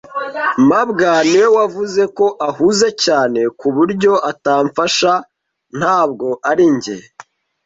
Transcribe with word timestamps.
mabwa 0.69 1.11
niwe 1.29 1.47
wavuze 1.57 2.03
ko 2.17 2.25
ahuze 2.49 2.87
cyane 3.03 3.41
ku 3.59 3.67
buryo 3.75 4.11
atamfasha, 4.31 5.13
ntabwo 5.77 6.27
ari 6.49 6.65
njye. 6.75 6.97